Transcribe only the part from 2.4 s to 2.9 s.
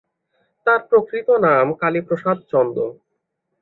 Chanda.